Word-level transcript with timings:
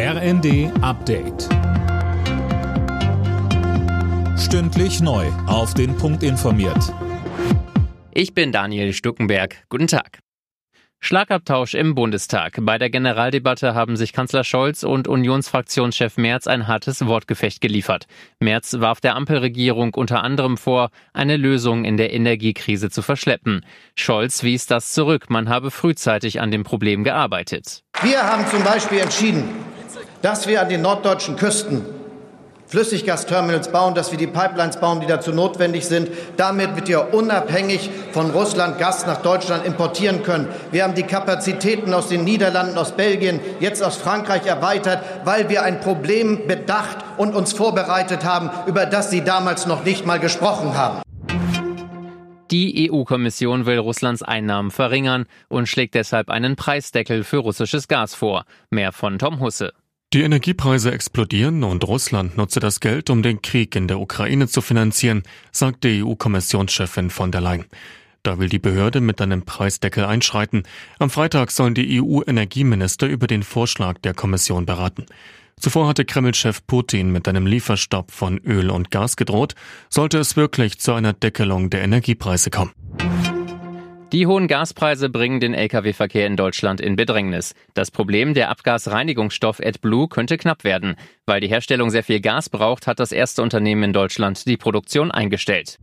RND 0.00 0.70
Update. 0.80 1.48
Stündlich 4.38 5.00
neu. 5.00 5.26
Auf 5.48 5.74
den 5.74 5.96
Punkt 5.96 6.22
informiert. 6.22 6.94
Ich 8.12 8.32
bin 8.32 8.52
Daniel 8.52 8.92
Stuckenberg. 8.92 9.56
Guten 9.68 9.88
Tag. 9.88 10.20
Schlagabtausch 11.00 11.74
im 11.74 11.96
Bundestag. 11.96 12.58
Bei 12.60 12.78
der 12.78 12.90
Generaldebatte 12.90 13.74
haben 13.74 13.96
sich 13.96 14.12
Kanzler 14.12 14.44
Scholz 14.44 14.84
und 14.84 15.08
Unionsfraktionschef 15.08 16.16
Merz 16.16 16.46
ein 16.46 16.68
hartes 16.68 17.06
Wortgefecht 17.06 17.60
geliefert. 17.60 18.06
Merz 18.40 18.76
warf 18.78 19.00
der 19.00 19.16
Ampelregierung 19.16 19.94
unter 19.94 20.22
anderem 20.22 20.58
vor, 20.58 20.90
eine 21.12 21.36
Lösung 21.36 21.84
in 21.84 21.96
der 21.96 22.12
Energiekrise 22.12 22.90
zu 22.90 23.02
verschleppen. 23.02 23.64
Scholz 23.96 24.42
wies 24.44 24.66
das 24.66 24.92
zurück, 24.92 25.30
man 25.30 25.48
habe 25.48 25.70
frühzeitig 25.70 26.40
an 26.40 26.52
dem 26.52 26.64
Problem 26.64 27.04
gearbeitet. 27.04 27.82
Wir 28.02 28.22
haben 28.22 28.46
zum 28.48 28.62
Beispiel 28.64 28.98
entschieden, 28.98 29.44
dass 30.22 30.46
wir 30.46 30.60
an 30.60 30.68
den 30.68 30.82
norddeutschen 30.82 31.36
Küsten 31.36 31.84
Flüssiggasterminals 32.68 33.72
bauen, 33.72 33.94
dass 33.94 34.10
wir 34.10 34.18
die 34.18 34.26
Pipelines 34.26 34.76
bauen, 34.76 35.00
die 35.00 35.06
dazu 35.06 35.32
notwendig 35.32 35.86
sind. 35.86 36.10
Damit 36.36 36.86
wir 36.86 37.14
unabhängig 37.14 37.88
von 38.12 38.30
Russland 38.30 38.78
Gas 38.78 39.06
nach 39.06 39.22
Deutschland 39.22 39.64
importieren 39.64 40.22
können. 40.22 40.48
Wir 40.70 40.84
haben 40.84 40.94
die 40.94 41.04
Kapazitäten 41.04 41.94
aus 41.94 42.08
den 42.08 42.24
Niederlanden, 42.24 42.76
aus 42.76 42.92
Belgien, 42.92 43.40
jetzt 43.58 43.82
aus 43.82 43.96
Frankreich 43.96 44.44
erweitert, 44.44 45.02
weil 45.24 45.48
wir 45.48 45.62
ein 45.62 45.80
Problem 45.80 46.46
bedacht 46.46 46.98
und 47.16 47.34
uns 47.34 47.54
vorbereitet 47.54 48.24
haben, 48.24 48.50
über 48.66 48.84
das 48.84 49.10
Sie 49.10 49.24
damals 49.24 49.66
noch 49.66 49.84
nicht 49.84 50.04
mal 50.04 50.20
gesprochen 50.20 50.76
haben. 50.76 51.00
Die 52.50 52.90
EU-Kommission 52.90 53.64
will 53.66 53.78
Russlands 53.78 54.22
Einnahmen 54.22 54.70
verringern 54.70 55.26
und 55.48 55.68
schlägt 55.68 55.94
deshalb 55.94 56.28
einen 56.28 56.56
Preisdeckel 56.56 57.24
für 57.24 57.38
russisches 57.38 57.88
Gas 57.88 58.14
vor. 58.14 58.44
Mehr 58.70 58.92
von 58.92 59.18
Tom 59.18 59.40
Husse. 59.40 59.72
Die 60.14 60.22
Energiepreise 60.22 60.90
explodieren 60.90 61.62
und 61.62 61.86
Russland 61.86 62.38
nutze 62.38 62.60
das 62.60 62.80
Geld, 62.80 63.10
um 63.10 63.22
den 63.22 63.42
Krieg 63.42 63.76
in 63.76 63.88
der 63.88 64.00
Ukraine 64.00 64.48
zu 64.48 64.62
finanzieren, 64.62 65.22
sagte 65.52 65.88
EU-Kommissionschefin 65.88 67.10
von 67.10 67.30
der 67.30 67.42
Leyen. 67.42 67.66
Da 68.22 68.38
will 68.38 68.48
die 68.48 68.58
Behörde 68.58 69.02
mit 69.02 69.20
einem 69.20 69.42
Preisdeckel 69.42 70.06
einschreiten. 70.06 70.62
Am 70.98 71.10
Freitag 71.10 71.50
sollen 71.50 71.74
die 71.74 72.00
EU-Energieminister 72.00 73.06
über 73.06 73.26
den 73.26 73.42
Vorschlag 73.42 73.98
der 73.98 74.14
Kommission 74.14 74.64
beraten. 74.64 75.04
Zuvor 75.60 75.86
hatte 75.88 76.06
Kreml-Chef 76.06 76.66
Putin 76.66 77.12
mit 77.12 77.28
einem 77.28 77.46
Lieferstopp 77.46 78.10
von 78.10 78.38
Öl 78.38 78.70
und 78.70 78.90
Gas 78.90 79.16
gedroht, 79.16 79.56
sollte 79.90 80.16
es 80.16 80.36
wirklich 80.36 80.80
zu 80.80 80.94
einer 80.94 81.12
Deckelung 81.12 81.68
der 81.68 81.82
Energiepreise 81.82 82.48
kommen. 82.48 82.72
Die 84.12 84.26
hohen 84.26 84.48
Gaspreise 84.48 85.10
bringen 85.10 85.38
den 85.38 85.52
Lkw-Verkehr 85.52 86.26
in 86.26 86.36
Deutschland 86.36 86.80
in 86.80 86.96
Bedrängnis. 86.96 87.54
Das 87.74 87.90
Problem 87.90 88.32
der 88.32 88.48
Abgasreinigungsstoff 88.48 89.60
AdBlue 89.60 90.08
könnte 90.08 90.38
knapp 90.38 90.64
werden. 90.64 90.96
Weil 91.26 91.42
die 91.42 91.48
Herstellung 91.48 91.90
sehr 91.90 92.02
viel 92.02 92.20
Gas 92.20 92.48
braucht, 92.48 92.86
hat 92.86 93.00
das 93.00 93.12
erste 93.12 93.42
Unternehmen 93.42 93.82
in 93.82 93.92
Deutschland 93.92 94.46
die 94.46 94.56
Produktion 94.56 95.10
eingestellt. 95.10 95.78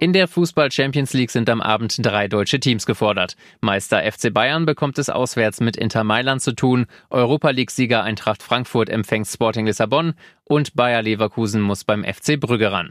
In 0.00 0.12
der 0.12 0.28
Fußball 0.28 0.70
Champions 0.70 1.14
League 1.14 1.30
sind 1.30 1.48
am 1.48 1.62
Abend 1.62 1.94
drei 2.04 2.28
deutsche 2.28 2.60
Teams 2.60 2.84
gefordert. 2.84 3.36
Meister 3.62 4.02
FC 4.02 4.34
Bayern 4.34 4.66
bekommt 4.66 4.98
es 4.98 5.08
auswärts 5.08 5.60
mit 5.60 5.78
Inter 5.78 6.04
Mailand 6.04 6.42
zu 6.42 6.52
tun, 6.52 6.86
Europa 7.08 7.50
League-Sieger 7.50 8.02
Eintracht 8.02 8.42
Frankfurt 8.42 8.90
empfängt 8.90 9.28
Sporting 9.28 9.64
Lissabon 9.64 10.12
und 10.44 10.74
Bayer 10.74 11.00
Leverkusen 11.00 11.62
muss 11.62 11.84
beim 11.84 12.04
FC 12.04 12.38
Brügge 12.38 12.70
ran. 12.70 12.90